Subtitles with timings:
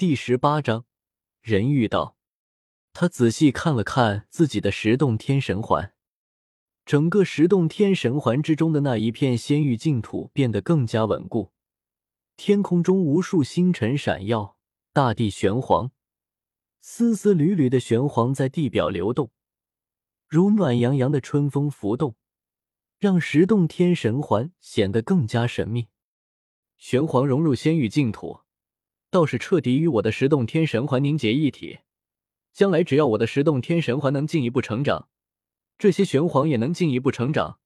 [0.00, 0.86] 第十八章
[1.42, 2.16] 人遇到。
[2.94, 5.92] 他仔细看了看自己的十洞天神环，
[6.86, 11.52] 整个十洞天神环之中的那一片仙域净土变得更加稳固。
[12.38, 14.56] 天空中无数星辰闪耀，
[14.94, 15.92] 大地玄黄，
[16.80, 19.30] 丝丝缕缕的玄黄在地表流动，
[20.26, 22.16] 如暖洋洋的春风浮动，
[22.98, 25.88] 让十洞天神环显得更加神秘。
[26.78, 28.40] 玄黄融入仙域净土，
[29.10, 31.80] 倒是彻底与我的十洞天神环凝结一体。
[32.52, 35.08] 将来只要我的十洞天神环能进一步成长，
[35.78, 37.60] 这些玄黄也能进一步成长。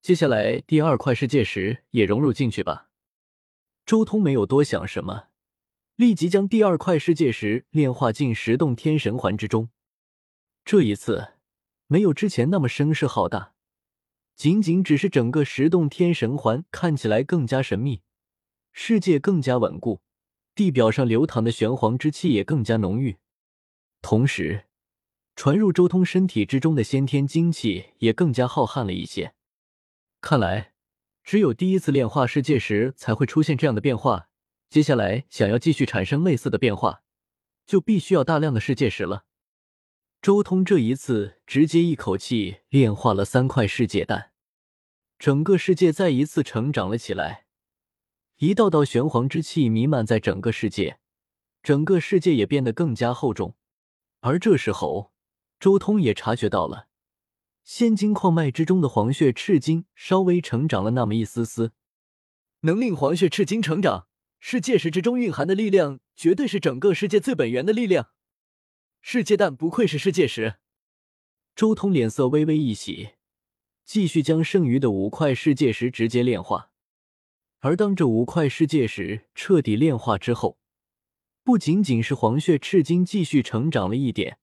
[0.00, 2.90] 接下来第二块世界石也融入进去吧。
[3.84, 5.28] 周通没有多想什么，
[5.96, 9.70] 立即将第二块世界石炼化进十洞天神环之中。
[10.64, 11.34] 这一次
[11.86, 13.54] 没有之前那么声势浩大，
[14.36, 18.02] 仅仅只是整个十洞天神环看起来更加神秘，
[18.72, 20.00] 世界更加稳固，
[20.54, 23.16] 地表上流淌的玄黄之气也更加浓郁。
[24.00, 24.66] 同时，
[25.34, 29.34] 传入周通身体之中的先天精气也更加浩瀚了一些。
[30.20, 30.72] 看来，
[31.22, 34.28] 只有第一次炼化世界时才会出现这样的变化。
[34.70, 37.02] 接下来，想要继续产生类似的变化，
[37.66, 39.24] 就必须要大量的世界石了。
[40.20, 44.32] 周通这一次直接一口气炼化了三块世界蛋，
[45.18, 47.43] 整个世界再一次成长了起来。
[48.38, 50.98] 一道道玄黄之气弥漫在整个世界，
[51.62, 53.56] 整个世界也变得更加厚重。
[54.20, 55.12] 而这时候，
[55.60, 56.88] 周通也察觉到了，
[57.62, 61.72] 仙金矿脉之中的黄血赤金稍微成长了那么一丝丝。
[62.62, 64.08] 能令黄血赤金成长，
[64.40, 68.10] 世界石之中蕴含的力量，绝对是整个世界最本源的力量。
[69.00, 70.56] 世界蛋不愧是世界石。
[71.54, 73.10] 周通脸色微微一喜，
[73.84, 76.72] 继续将剩余的五块世界石直接炼化。
[77.64, 80.58] 而当这五块世界石彻底炼化之后，
[81.42, 84.36] 不仅仅是黄血赤金继续成长了一点，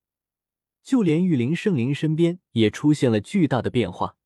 [0.82, 4.18] 就连玉灵圣灵身边也出现了巨大的变化，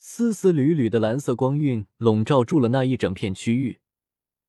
[0.00, 3.78] 丝丝缕缕的蓝色光晕笼罩住了那一整片区域，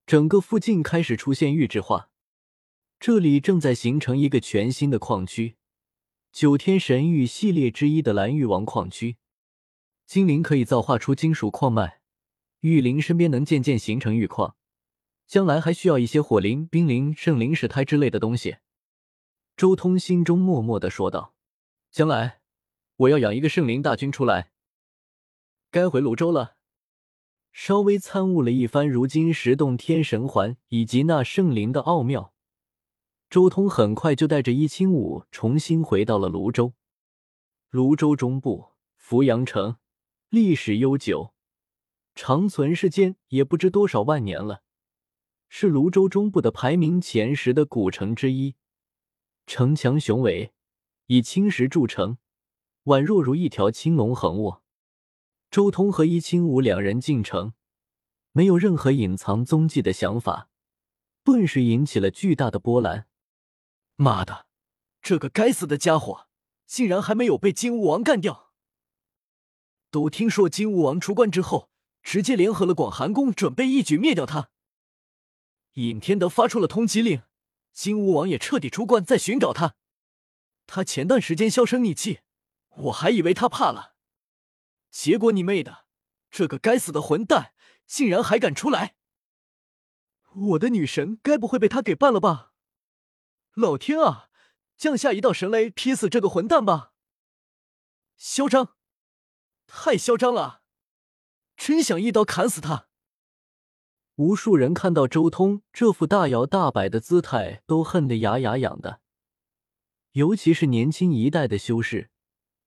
[0.07, 2.09] 整个附近开始出现玉质化，
[2.99, 5.57] 这里正在形成一个全新的矿区——
[6.33, 9.17] 九天神域系列之一的蓝玉王矿区。
[10.07, 11.98] 精灵可以造化出金属矿脉，
[12.59, 14.55] 玉灵身边能渐渐形成玉矿。
[15.27, 18.57] 将来还需要一些火灵、冰灵、圣灵石胎之类的东西。
[19.55, 21.35] 周通心中默默的说道
[21.91, 22.39] ：“将来
[22.95, 24.51] 我要养一个圣灵大军出来，
[25.69, 26.55] 该回泸州了。”
[27.53, 32.33] 稍微参悟了一番如今十洞天神环以及那圣灵的奥妙，
[33.29, 36.73] 周通很快就带着一清武重新回到了泸州。
[37.69, 39.77] 泸州中部扶阳城，
[40.29, 41.35] 历史悠久，
[42.15, 44.63] 长存世间也不知多少万年了。
[45.47, 48.55] 是泸州中部的排名前十的古城之一，
[49.47, 50.53] 城墙雄伟，
[51.07, 52.17] 以青石筑成，
[52.83, 54.63] 宛若如一条青龙横卧。
[55.49, 57.53] 周通和伊清武两人进城，
[58.31, 60.49] 没有任何隐藏踪迹的想法，
[61.23, 63.07] 顿时引起了巨大的波澜。
[63.95, 64.45] 妈的，
[65.01, 66.27] 这个该死的家伙，
[66.67, 68.51] 竟然还没有被金吾王干掉！
[69.89, 71.68] 都听说金吾王出关之后，
[72.01, 74.49] 直接联合了广寒宫，准备一举灭掉他。
[75.73, 77.23] 尹天德发出了通缉令，
[77.71, 79.75] 金乌王也彻底出关，在寻找他。
[80.65, 82.19] 他前段时间销声匿迹，
[82.69, 83.95] 我还以为他怕了，
[84.89, 85.85] 结果你妹的，
[86.29, 87.53] 这个该死的混蛋
[87.85, 88.95] 竟然还敢出来！
[90.31, 92.53] 我的女神该不会被他给办了吧？
[93.53, 94.29] 老天啊，
[94.77, 96.93] 降下一道神雷劈死这个混蛋吧！
[98.15, 98.75] 嚣张，
[99.65, 100.58] 太嚣张了，
[101.59, 102.87] 真想一刀砍死他！
[104.15, 109.01] 无数人看到周通这副大摇大摆的姿态，都恨得牙痒痒的。
[110.13, 112.09] 尤其是年轻一代的修士，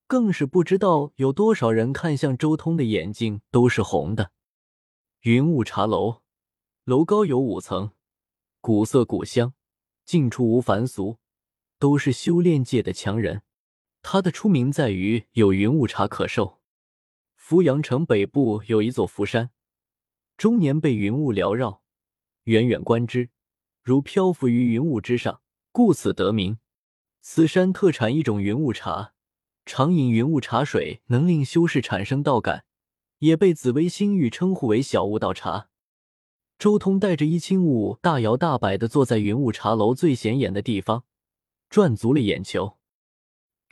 [0.06, 4.30] 更是不知道有多少人看向周通的眼睛都是红的。
[5.22, 6.20] 云雾茶楼，
[6.84, 7.92] 楼高有五层，
[8.60, 9.54] 古色古香，
[10.04, 11.16] 进出无凡俗，
[11.78, 13.42] 都是修炼界的强人。
[14.02, 16.61] 他的出名在于有云雾茶可售。
[17.44, 19.50] 扶阳城北部有一座浮山。
[20.36, 21.82] 终年被云雾缭绕，
[22.44, 23.30] 远远观之，
[23.82, 25.42] 如漂浮于云雾之上，
[25.72, 26.58] 故此得名。
[27.20, 29.14] 此山特产一种云雾茶，
[29.66, 32.64] 常饮云雾茶水能令修士产生道感，
[33.18, 35.68] 也被紫微星域称呼为小悟道茶。
[36.60, 41.04] 周通带着一清雾大摇大摆的坐在云雾茶楼最显眼的地方，
[41.68, 42.78] 赚足了眼球。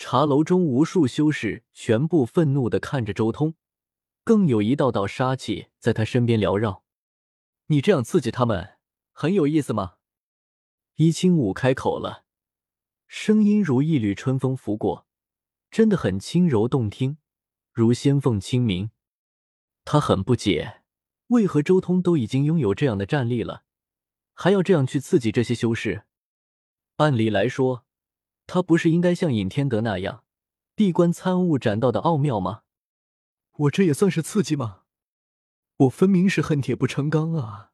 [0.02, 3.54] 茶楼中无数修士全部愤怒的看着周通。
[4.24, 6.82] 更有一道道杀气在他身边缭绕，
[7.66, 8.78] 你这样刺激他们
[9.12, 9.96] 很有意思吗？
[10.94, 12.24] 伊清武开口了，
[13.08, 15.06] 声音如一缕春风拂过，
[15.70, 17.18] 真的很轻柔动听，
[17.70, 18.90] 如仙凤清明。
[19.84, 20.80] 他很不解，
[21.26, 23.64] 为何周通都已经拥有这样的战力了，
[24.32, 26.04] 还要这样去刺激这些修士？
[26.96, 27.84] 按理来说，
[28.52, 30.24] 他不是应该像尹天德那样，
[30.74, 32.62] 闭关参悟斩道的奥妙吗？
[33.52, 34.82] 我这也算是刺激吗？
[35.76, 37.70] 我分明是恨铁不成钢啊！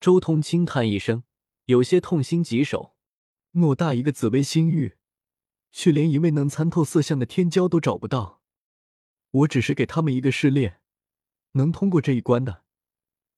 [0.00, 1.22] 周通轻叹一声。
[1.66, 2.96] 有些痛心疾首，
[3.52, 4.96] 偌大一个紫薇星域，
[5.70, 8.42] 却连一位能参透色相的天骄都找不到。
[9.30, 10.80] 我只是给他们一个试炼，
[11.52, 12.64] 能通过这一关的，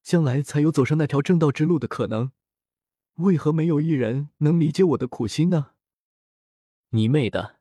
[0.02, 2.32] 将来才有走上那条正道之路的可能。
[3.16, 5.72] 为何没有一人能理解我的苦心呢？
[6.90, 7.56] 你妹的！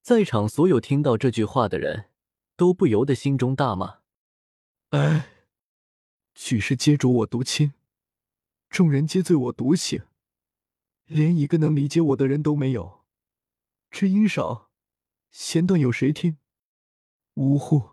[0.00, 2.10] 在场所有听到这句话的人
[2.56, 4.00] 都不由得心中大骂
[4.90, 5.28] ：“哎，
[6.34, 7.72] 举世皆浊我独清。”
[8.68, 10.02] 众人皆醉我独醒，
[11.04, 13.04] 连一个能理解我的人都没有。
[13.90, 14.70] 知音少，
[15.30, 16.38] 弦断有谁听？
[17.34, 17.90] 呜呼！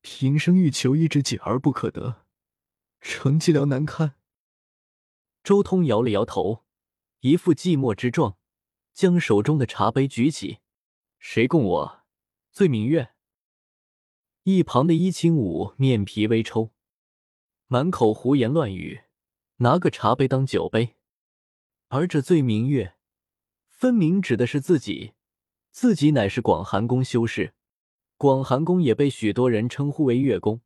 [0.00, 2.24] 平生欲求一知己而不可得，
[3.00, 4.16] 成寂寥难堪。
[5.44, 6.64] 周通摇了摇头，
[7.20, 8.38] 一副寂寞之状，
[8.92, 10.58] 将手中的茶杯举起
[11.18, 12.00] ：“谁供我？
[12.50, 13.10] 醉明月。”
[14.44, 16.70] 一旁的伊清武面皮微抽，
[17.68, 19.02] 满口胡言乱语。
[19.58, 20.96] 拿个茶杯当酒杯，
[21.86, 22.96] 而这醉明月
[23.68, 25.12] 分明指的是自己，
[25.70, 27.54] 自己乃是广寒宫修士，
[28.16, 30.62] 广寒宫也被许多人称呼为月宫。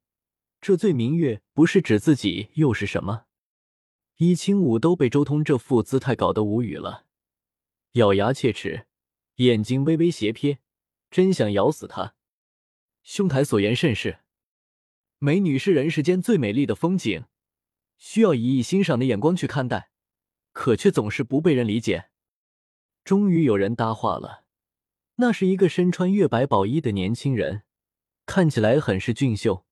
[0.63, 3.27] 这醉明月不是指自己又是什么？
[4.17, 7.06] 伊清武都被周通这副姿态搞得无语了，
[7.97, 8.87] 咬牙切齿，
[9.37, 10.59] 眼睛微微斜瞥，
[11.11, 12.15] 真想咬死他。
[13.03, 14.19] 兄台所言甚是，
[15.19, 17.25] 美女是人世间最美丽的风景。
[17.97, 19.91] 需要以以欣赏的眼光去看待，
[20.53, 22.11] 可却总是不被人理解。
[23.03, 24.45] 终于有人搭话了，
[25.15, 27.63] 那是一个身穿月白宝衣的年轻人，
[28.27, 29.65] 看起来很是俊秀。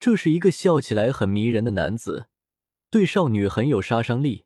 [0.00, 2.28] 这是一个笑起来很迷人的男子，
[2.90, 4.44] 对少女很有杀伤力，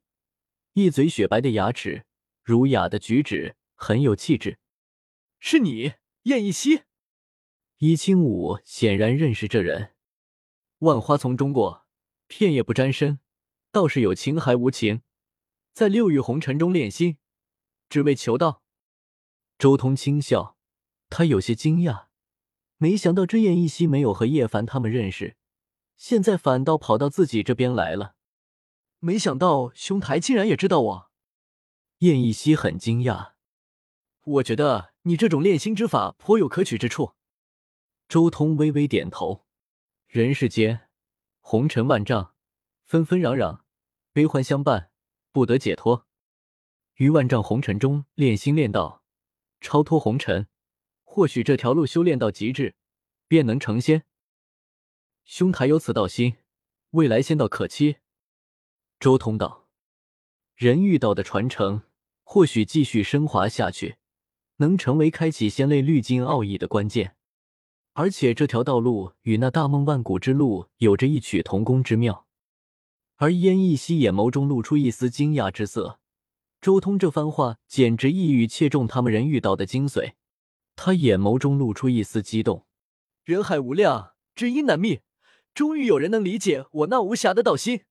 [0.75, 2.05] 一嘴雪白的牙齿，
[2.43, 4.59] 儒雅的举止，很有气质。
[5.39, 5.93] 是你，
[6.23, 6.83] 燕一夕？
[7.79, 9.95] 伊清武显然认识这人，
[10.79, 11.87] 万花丛中过。
[12.27, 13.21] 片叶不沾身，
[13.71, 15.03] 倒是有情还无情，
[15.73, 17.19] 在六欲红尘中练心，
[17.89, 18.63] 只为求道。
[19.59, 20.57] 周通轻笑，
[21.11, 22.07] 他有些惊讶，
[22.79, 25.37] 没想到这燕一夕没有和叶凡他们认识，
[25.97, 28.17] 现在反倒跑到自己这边来了。
[28.99, 31.12] 没想到兄台竟然也知道我。
[32.03, 33.35] 燕一溪很惊讶，
[34.25, 37.15] 我觉得你这种炼心之法颇有可取之处。
[38.09, 39.47] 周通微微点头，
[40.09, 40.89] 人世间。
[41.39, 42.35] 红尘万丈，
[42.85, 43.61] 纷纷攘攘，
[44.13, 44.91] 悲欢相伴，
[45.31, 46.09] 不得解脱。
[46.95, 49.05] 于万丈红尘中炼心炼道，
[49.61, 50.49] 超脱红尘，
[51.05, 52.75] 或许这条路修炼到极致，
[53.29, 54.05] 便能成仙。
[55.25, 56.39] 兄台有此道心，
[56.91, 57.99] 未来仙道可期。
[58.99, 59.69] 周通道，
[60.57, 61.83] 人欲道的传承，
[62.33, 63.97] 或许继续升华下去，
[64.57, 67.15] 能成为开启仙类滤镜奥义的关键。
[67.93, 72.27] 而且这条道路与那大梦万古之路有着异曲同工之妙。
[73.17, 76.01] 而燕一夕眼眸中露出一丝惊讶之色，
[76.59, 80.13] 周通这番话简直一语切中他们人遇到的精髓。
[80.75, 82.65] 他眼眸中露出一丝激动：
[83.25, 85.01] 人海无量，知音难觅，
[85.53, 87.83] 终于有人能理解我那无暇的道心。